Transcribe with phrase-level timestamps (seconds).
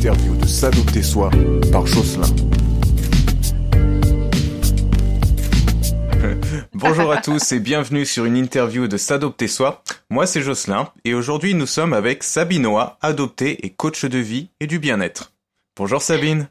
[0.00, 1.28] interview de S'adopter soi
[1.70, 2.22] par Jocelyn.
[6.72, 9.82] Bonjour à tous et bienvenue sur une interview de S'adopter soi.
[10.08, 14.48] Moi c'est Jocelyn et aujourd'hui nous sommes avec Sabine Noah, adoptée et coach de vie
[14.58, 15.34] et du bien-être.
[15.76, 16.48] Bonjour Sabine.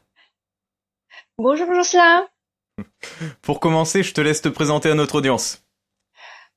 [1.36, 2.28] Bonjour Jocelyn.
[3.42, 5.64] Pour commencer, je te laisse te présenter à notre audience.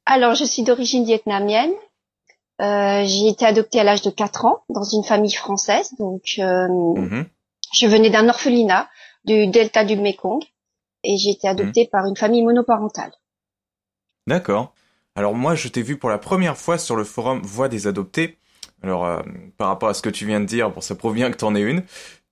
[0.05, 1.73] Alors, je suis d'origine vietnamienne.
[2.61, 5.93] Euh, j'ai été adoptée à l'âge de 4 ans dans une famille française.
[5.99, 7.25] Donc, euh, mhm.
[7.73, 8.89] je venais d'un orphelinat
[9.25, 10.43] du delta du Mekong
[11.03, 11.89] et j'ai été adoptée mhm.
[11.89, 13.11] par une famille monoparentale.
[14.27, 14.73] D'accord.
[15.15, 18.37] Alors moi, je t'ai vu pour la première fois sur le forum Voix des adoptés.
[18.81, 19.21] Alors, euh,
[19.57, 21.61] par rapport à ce que tu viens de dire, bon, ça provient que t'en es
[21.61, 21.83] une.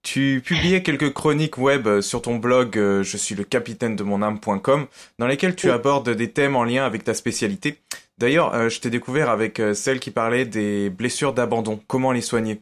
[0.03, 4.01] Tu publiais quelques chroniques web euh, sur ton blog euh, je suis le capitaine de
[4.03, 4.87] mon âme.com
[5.19, 7.79] dans lesquelles tu abordes des thèmes en lien avec ta spécialité.
[8.21, 12.61] D'ailleurs, euh, je t'ai découvert avec celle qui parlait des blessures d'abandon, comment les soigner?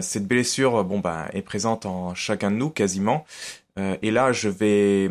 [0.00, 3.26] cette blessure, bon bah, est présente en chacun de nous quasiment.
[3.76, 5.10] et là, je vais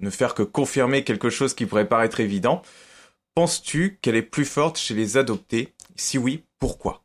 [0.00, 2.60] ne faire que confirmer quelque chose qui pourrait paraître évident.
[3.34, 5.72] Penses-tu qu'elle est plus forte chez les adoptés?
[5.96, 7.02] Si oui, pourquoi?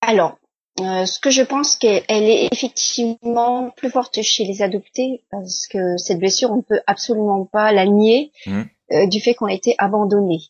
[0.00, 0.38] Alors,
[0.80, 5.96] euh, ce que je pense qu'elle est effectivement plus forte chez les adoptés parce que
[5.96, 8.62] cette blessure, on ne peut absolument pas la nier mmh.
[8.94, 10.40] Euh, du fait qu'on a été abandonné.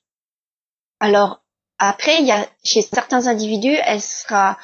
[1.00, 1.42] Alors
[1.78, 4.58] après, il y a chez certains individus, elle sera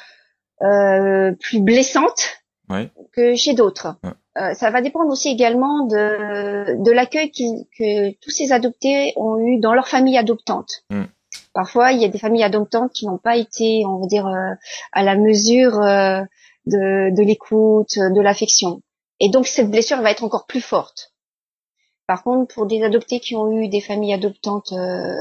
[0.61, 2.37] euh, plus blessante
[3.11, 3.97] que chez d'autres.
[4.53, 9.73] ça va dépendre aussi également de, de l'accueil que tous ces adoptés ont eu dans
[9.73, 10.85] leur famille adoptante.
[10.89, 11.03] Mmh.
[11.53, 14.53] Parfois, il y a des familles adoptantes qui n'ont pas été, on va dire, euh,
[14.93, 16.21] à la mesure euh,
[16.65, 18.81] de, de l'écoute, de l'affection.
[19.19, 21.10] Et donc, cette blessure va être encore plus forte.
[22.11, 25.15] Par contre, pour des adoptés qui ont eu des familles adoptantes euh,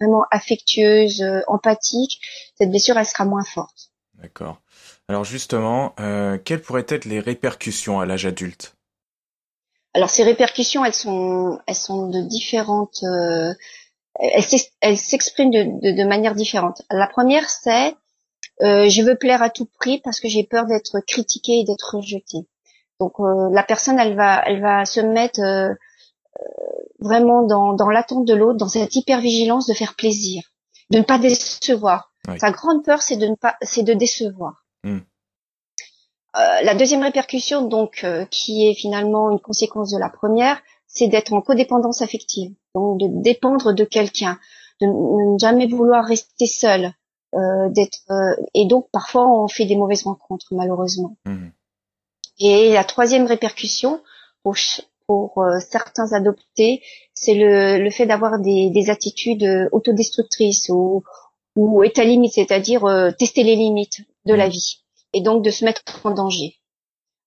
[0.00, 2.20] vraiment affectueuses, empathiques,
[2.58, 3.92] cette blessure, elle sera moins forte.
[4.14, 4.58] D'accord.
[5.06, 5.94] Alors justement,
[6.44, 8.74] quelles pourraient être les répercussions à l'âge adulte?
[9.94, 13.04] Alors ces répercussions, elles sont, elles sont de différentes
[14.18, 16.82] elle s'exprime de, de, manière différente.
[16.90, 17.94] La première, c'est
[18.62, 21.96] euh, je veux plaire à tout prix parce que j'ai peur d'être critiquée et d'être
[21.96, 22.46] rejetée.
[23.00, 25.74] Donc euh, la personne, elle va, elle va se mettre euh, euh
[27.00, 30.42] vraiment dans, dans l'attente de l'autre, dans cette hypervigilance de faire plaisir,
[30.90, 32.12] de ne pas décevoir.
[32.38, 34.64] Sa grande peur, c'est de ne pas, c'est de décevoir.
[34.82, 35.00] Hmm.
[36.36, 41.32] Euh, la deuxième répercussion, donc, qui est finalement une conséquence de la première, c'est d'être
[41.32, 44.38] en codépendance affective, donc de dépendre de quelqu'un,
[44.80, 46.94] de ne jamais vouloir rester seul,
[47.34, 51.16] euh, d'être euh, et donc parfois on fait des mauvaises rencontres malheureusement.
[51.24, 51.48] Mmh.
[52.38, 54.00] Et la troisième répercussion
[54.44, 54.54] pour,
[55.06, 56.82] pour euh, certains adoptés,
[57.12, 61.02] c'est le, le fait d'avoir des, des attitudes autodestructrices ou,
[61.56, 64.50] ou limite, c'est-à-dire euh, tester les limites de la mmh.
[64.50, 66.56] vie et donc de se mettre en danger.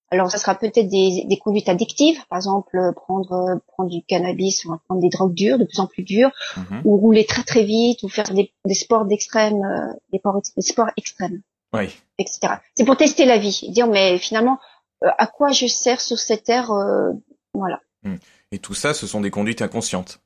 [0.09, 4.77] Alors, ça sera peut-être des, des, conduites addictives, par exemple prendre prendre du cannabis ou
[4.87, 6.81] prendre des drogues dures, de plus en plus dures, mhm.
[6.85, 11.41] ou rouler très très vite, ou faire des, des sports d'extrême, euh, des, sports extrêmes,
[11.73, 11.89] oui.
[12.19, 12.53] etc.
[12.75, 14.59] C'est pour tester la vie, dire mais finalement
[15.03, 17.11] euh, à quoi je sers sur cette terre, euh,
[17.57, 17.81] voilà.
[18.03, 18.15] Hmm.
[18.51, 20.19] Et tout ça, ce sont des conduites inconscientes.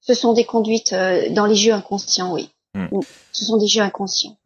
[0.00, 0.94] Ce sont des conduites
[1.30, 2.50] dans les jeux inconscients, oui.
[2.74, 2.86] Hmm.
[2.92, 3.00] Hmm.
[3.32, 4.36] Ce sont des jeux inconscients.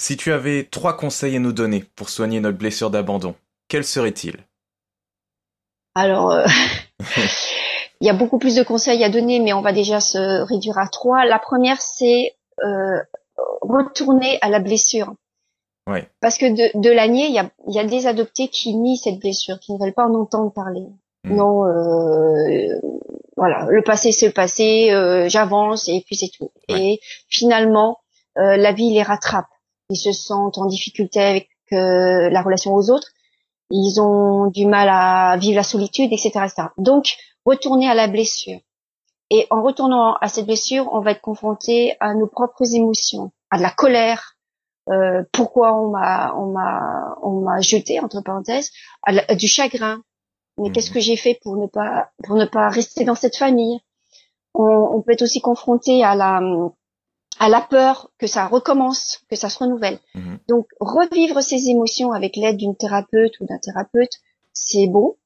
[0.00, 3.34] Si tu avais trois conseils à nous donner pour soigner notre blessure d'abandon,
[3.68, 4.44] quels seraient-ils?
[5.94, 6.44] Alors, euh,
[8.00, 10.78] il y a beaucoup plus de conseils à donner, mais on va déjà se réduire
[10.78, 11.24] à trois.
[11.24, 13.00] La première, c'est euh,
[13.60, 15.14] retourner à la blessure.
[16.20, 18.96] Parce que de, de la nier, il y a, y a des adoptés qui nient
[18.96, 20.86] cette blessure, qui ne veulent pas en entendre parler.
[21.24, 21.36] Hmm.
[21.36, 22.80] Non, euh,
[23.36, 24.88] voilà, le passé c'est le passé,
[25.28, 26.50] j'avance et puis c'est tout.
[26.68, 27.98] Et finalement,
[28.36, 29.46] la vie les rattrape
[29.90, 33.08] ils se sentent en difficulté avec euh, la relation aux autres,
[33.70, 36.68] ils ont du mal à vivre la solitude, etc., etc.
[36.78, 38.60] Donc, retourner à la blessure.
[39.30, 43.56] Et en retournant à cette blessure, on va être confronté à nos propres émotions, à
[43.56, 44.33] de la colère,
[44.90, 48.70] euh, pourquoi on m'a on m'a on m'a jeté entre parenthèses,
[49.02, 50.02] à, du chagrin.
[50.58, 50.94] Mais qu'est-ce mmh.
[50.94, 53.80] que j'ai fait pour ne pas pour ne pas rester dans cette famille?
[54.54, 56.40] On, on peut être aussi confronté à la
[57.38, 59.98] à la peur que ça recommence, que ça se renouvelle.
[60.14, 60.38] Mhm.
[60.48, 64.12] Donc revivre ces émotions avec l'aide d'une thérapeute ou d'un thérapeute,
[64.52, 65.16] c'est bon.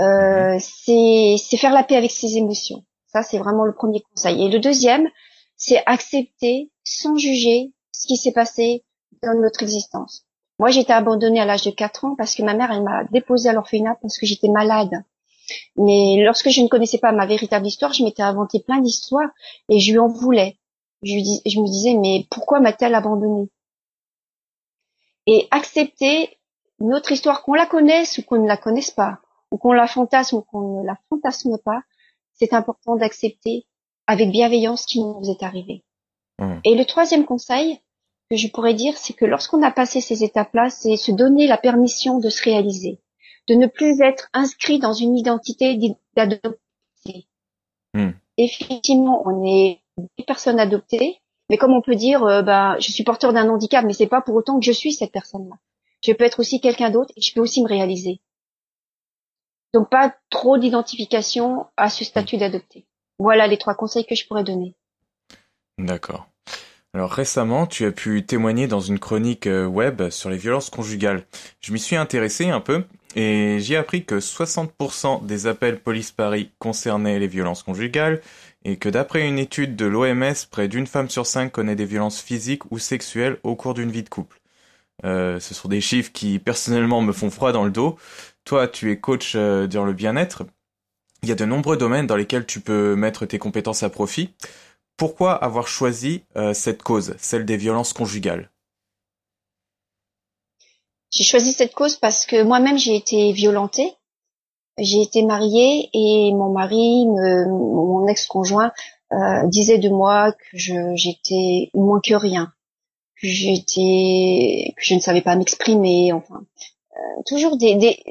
[0.00, 1.38] Euh, mhm.
[1.38, 2.84] C'est faire la paix avec ses émotions.
[3.06, 4.44] Ça, c'est vraiment le premier conseil.
[4.44, 5.08] Et le deuxième,
[5.56, 8.84] c'est accepter sans juger ce qui s'est passé
[9.22, 10.24] dans notre existence.
[10.58, 13.48] Moi, été abandonnée à l'âge de 4 ans parce que ma mère, elle m'a déposée
[13.48, 15.02] à l'orphelinat parce que j'étais malade.
[15.76, 19.30] Mais lorsque je ne connaissais pas ma véritable histoire, je m'étais inventé plein d'histoires
[19.68, 20.58] et je lui en voulais
[21.02, 23.48] je, me disais, mais pourquoi m'a-t-elle abandonnée?
[25.26, 26.38] Et accepter
[26.78, 29.20] notre histoire, qu'on la connaisse ou qu'on ne la connaisse pas,
[29.50, 31.82] ou qu'on la fantasme ou qu'on ne la fantasme pas,
[32.34, 33.66] c'est important d'accepter
[34.06, 35.84] avec bienveillance ce qui nous est arrivé.
[36.38, 36.60] Mmh.
[36.64, 37.80] Et le troisième conseil
[38.30, 41.58] que je pourrais dire, c'est que lorsqu'on a passé ces étapes-là, c'est se donner la
[41.58, 43.00] permission de se réaliser,
[43.48, 45.78] de ne plus être inscrit dans une identité
[46.16, 47.28] d'adopté.
[47.94, 48.10] Mmh.
[48.36, 49.80] Effectivement, on est
[50.18, 53.84] des personnes adoptées, mais comme on peut dire, euh, bah, je suis porteur d'un handicap,
[53.84, 55.56] mais c'est pas pour autant que je suis cette personne-là.
[56.04, 58.20] Je peux être aussi quelqu'un d'autre et je peux aussi me réaliser.
[59.72, 62.86] Donc pas trop d'identification à ce statut d'adopté.
[63.18, 64.74] Voilà les trois conseils que je pourrais donner.
[65.78, 66.28] D'accord.
[66.96, 71.26] Alors récemment, tu as pu témoigner dans une chronique euh, web sur les violences conjugales.
[71.60, 72.84] Je m'y suis intéressé un peu
[73.14, 78.22] et j'ai appris que 60% des appels Police Paris concernaient les violences conjugales
[78.64, 82.22] et que d'après une étude de l'OMS, près d'une femme sur cinq connaît des violences
[82.22, 84.40] physiques ou sexuelles au cours d'une vie de couple.
[85.04, 87.98] Euh, ce sont des chiffres qui personnellement me font froid dans le dos.
[88.44, 90.44] Toi, tu es coach euh, dans le bien-être.
[91.22, 94.30] Il y a de nombreux domaines dans lesquels tu peux mettre tes compétences à profit.
[94.96, 98.50] Pourquoi avoir choisi euh, cette cause, celle des violences conjugales?
[101.10, 103.94] J'ai choisi cette cause parce que moi-même j'ai été violentée.
[104.78, 108.72] J'ai été mariée et mon mari, mon ex-conjoint,
[109.44, 110.58] disait de moi que
[110.96, 112.52] j'étais moins que rien
[113.20, 116.42] que j'étais que je ne savais pas m'exprimer enfin
[116.96, 118.02] euh, toujours des, des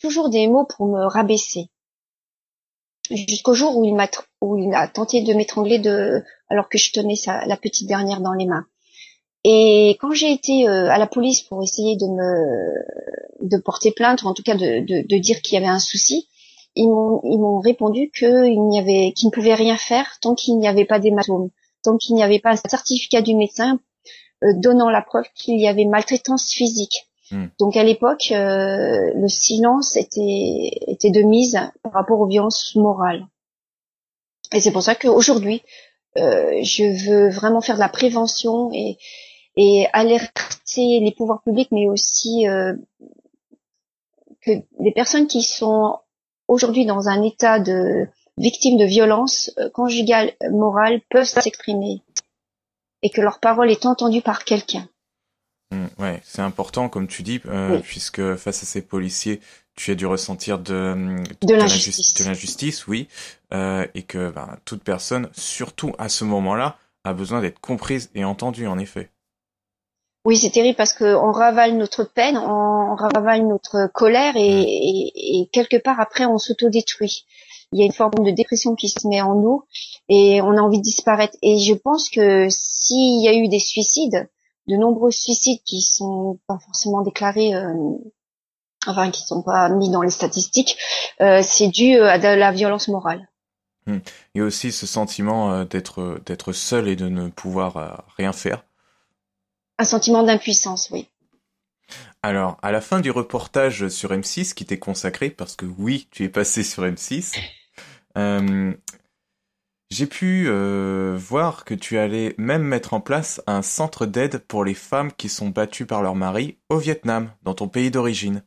[0.00, 1.68] toujours des mots pour me rabaisser
[3.10, 4.08] jusqu'au jour où il m'a
[4.40, 5.80] où il a tenté de m'étrangler
[6.48, 8.66] alors que je tenais sa, la petite dernière dans les mains
[9.44, 14.22] et quand j'ai été euh, à la police pour essayer de me de porter plainte
[14.22, 16.28] ou en tout cas de, dire qu'il y avait un souci
[16.74, 20.84] ils m'ont répondu qu'il n'y avait qu'ils ne pouvaient rien faire tant qu'il n'y avait
[20.84, 21.50] pas d'hématome
[21.82, 23.80] tant qu'il n'y avait pas un certificat du médecin
[24.44, 27.08] euh, donnant la preuve qu'il y avait maltraitance physique.
[27.32, 27.46] Hmm.
[27.58, 33.26] Donc à l'époque, euh, le silence était, était de mise par rapport aux violences morales.
[34.52, 35.62] Et c'est pour ça qu'aujourd'hui,
[36.18, 38.98] euh, je veux vraiment faire de la prévention et,
[39.56, 42.74] et alerter les pouvoirs publics, mais aussi euh,
[44.42, 45.98] que les personnes qui sont
[46.48, 48.06] aujourd'hui dans un état de
[48.36, 52.02] victime de violence conjugale morale peuvent s'exprimer
[53.02, 54.86] et que leur parole est entendue par quelqu'un.
[55.72, 59.40] Mmh, ouais, c'est important, comme tu dis, euh, puisque face à ces policiers,
[59.74, 62.14] tu as dû ressentir de, de, l'injustice.
[62.14, 63.08] De l'injustice, oui,
[63.54, 68.24] euh, et que ben, toute personne, surtout à ce moment-là, a besoin d'être comprise et
[68.24, 69.10] entendue, en effet.
[70.24, 74.66] Oui, c'est terrible parce qu'on ravale notre peine, on ravale notre colère et, mmh.
[74.68, 77.26] et, et quelque part après on s'autodétruit
[77.72, 79.62] il y a une forme de dépression qui se met en nous
[80.08, 81.36] et on a envie de disparaître.
[81.42, 84.28] Et je pense que s'il y a eu des suicides,
[84.68, 87.74] de nombreux suicides qui sont pas forcément déclarés, euh,
[88.86, 90.78] enfin qui sont pas mis dans les statistiques,
[91.20, 93.28] euh, c'est dû à de la violence morale.
[93.86, 93.98] Hmm.
[94.34, 98.32] Il y a aussi ce sentiment euh, d'être d'être seul et de ne pouvoir rien
[98.32, 98.64] faire.
[99.78, 101.08] Un sentiment d'impuissance, oui.
[102.22, 106.24] Alors, à la fin du reportage sur M6 qui t'est consacré, parce que oui, tu
[106.24, 107.36] es passé sur M6,
[108.18, 108.72] euh,
[109.92, 114.64] j'ai pu euh, voir que tu allais même mettre en place un centre d'aide pour
[114.64, 118.42] les femmes qui sont battues par leur mari au Vietnam, dans ton pays d'origine.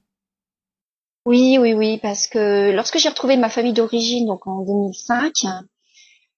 [1.28, 5.34] Oui, oui, oui, parce que lorsque j'ai retrouvé ma famille d'origine, donc en 2005,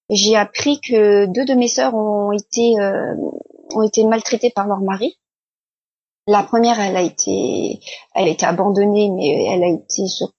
[0.10, 3.16] j'ai appris que deux de mes sœurs ont été euh,
[3.76, 5.18] ont été maltraitées par leur mari.
[6.28, 7.80] La première, elle a été,
[8.14, 10.34] elle a été abandonnée, mais elle a été surtout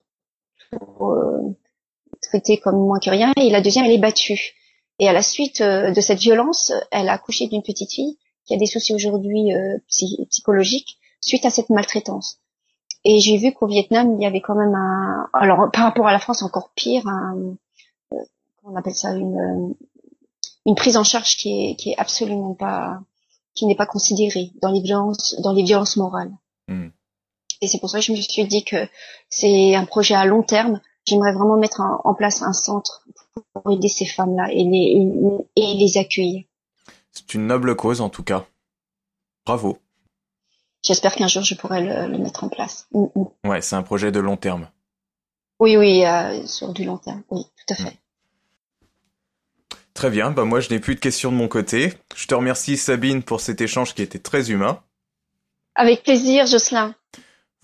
[2.21, 3.33] traitée comme moins que rien.
[3.41, 4.57] Et la deuxième, elle est battue.
[4.99, 8.55] Et à la suite euh, de cette violence, elle a accouché d'une petite fille qui
[8.55, 12.38] a des soucis aujourd'hui euh, psychologiques suite à cette maltraitance.
[13.05, 16.12] Et j'ai vu qu'au Vietnam, il y avait quand même un, alors par rapport à
[16.12, 17.57] la France, encore pire, un,
[18.12, 18.17] euh,
[18.64, 19.75] on appelle ça une,
[20.67, 23.00] une prise en charge qui est, qui est absolument pas,
[23.55, 26.33] qui n'est pas considérée dans les violences, dans les violences morales.
[26.67, 26.88] Hmm.
[27.61, 28.88] Et c'est pour ça que je me suis dit que
[29.28, 33.05] c'est un projet à long terme j'aimerais vraiment mettre en, place un centre
[33.52, 35.09] pour aider ces femmes-là et les,
[35.57, 36.45] et les accueillir.
[37.11, 38.47] C'est une noble cause en tout cas.
[39.45, 39.78] Bravo.
[40.85, 42.87] J'espère qu'un jour je pourrai le, mettre en place.
[42.92, 43.49] Mm, mm.
[43.49, 44.68] Ouais, c'est un projet de long terme.
[45.61, 47.99] Oui, oui, euh, sur du long terme, oui, tout à fait.
[49.95, 51.92] Très bien, bah moi je n'ai plus de questions de mon côté.
[52.14, 54.80] Je te remercie Sabine pour cet échange qui était très humain.
[55.75, 56.95] Avec plaisir, Jocelyn.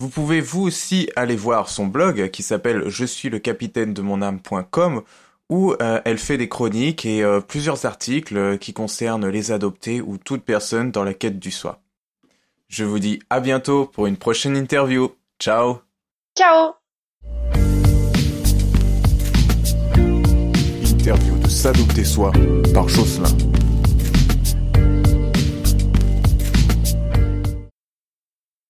[0.01, 4.01] Vous pouvez vous aussi aller voir son blog qui s'appelle je suis le capitaine de
[4.01, 5.03] mon âme.com
[5.49, 10.01] où euh, elle fait des chroniques et euh, plusieurs articles euh, qui concernent les adoptés
[10.01, 11.81] ou toute personne dans la quête du soi.
[12.67, 15.11] Je vous dis à bientôt pour une prochaine interview.
[15.39, 15.79] Ciao
[16.37, 16.73] Ciao
[20.83, 22.31] Interview de S'adopter soi
[22.73, 23.37] par Jocelyn.